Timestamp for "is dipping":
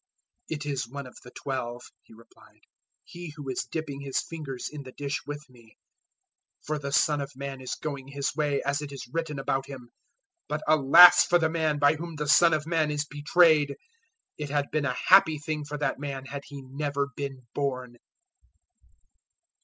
3.49-4.01